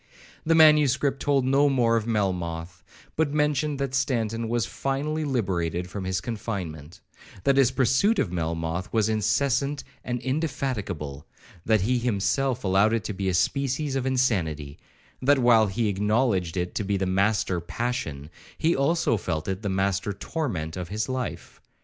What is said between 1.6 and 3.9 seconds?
more of Melmoth, but mentioned